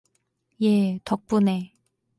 [0.65, 1.75] 예, 덕분에...